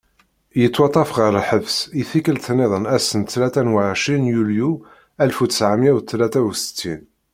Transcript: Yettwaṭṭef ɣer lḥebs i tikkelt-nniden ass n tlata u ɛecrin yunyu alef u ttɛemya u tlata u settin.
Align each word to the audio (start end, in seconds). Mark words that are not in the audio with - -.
Yettwaṭṭef 0.61 1.09
ɣer 1.17 1.31
lḥebs 1.37 1.75
i 2.01 2.03
tikkelt-nniden 2.09 2.85
ass 2.95 3.07
n 3.19 3.21
tlata 3.23 3.61
u 3.73 3.75
ɛecrin 3.89 4.29
yunyu 4.33 4.71
alef 5.21 5.37
u 5.43 5.45
ttɛemya 5.47 5.91
u 5.97 5.99
tlata 6.01 6.41
u 6.49 6.51
settin. 6.63 7.01